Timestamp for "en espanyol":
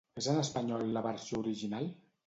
0.31-0.89